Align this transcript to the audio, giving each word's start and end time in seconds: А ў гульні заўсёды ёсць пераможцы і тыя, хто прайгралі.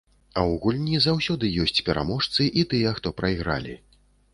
А 0.35 0.37
ў 0.37 0.53
гульні 0.63 1.01
заўсёды 1.07 1.51
ёсць 1.67 1.83
пераможцы 1.91 2.51
і 2.51 2.61
тыя, 2.73 2.97
хто 3.01 3.17
прайгралі. 3.23 3.83